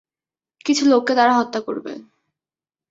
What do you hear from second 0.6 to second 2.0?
কিছু লোককে তারা হত্যা করবে।